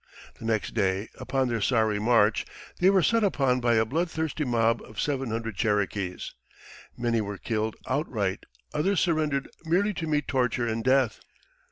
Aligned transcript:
The 0.39 0.45
next 0.45 0.73
day, 0.73 1.09
upon 1.19 1.47
their 1.47 1.61
sorry 1.61 1.99
march, 1.99 2.43
they 2.79 2.89
were 2.89 3.03
set 3.03 3.23
upon 3.23 3.59
by 3.61 3.75
a 3.75 3.85
bloodthirsty 3.85 4.43
mob 4.45 4.81
of 4.81 4.99
seven 4.99 5.29
hundred 5.29 5.57
Cherokees. 5.57 6.33
Many 6.97 7.21
were 7.21 7.37
killed 7.37 7.75
outright, 7.85 8.47
others 8.73 8.99
surrendered 8.99 9.47
merely 9.63 9.93
to 9.93 10.07
meet 10.07 10.27
torture 10.27 10.67
and 10.67 10.83
death. 10.83 11.19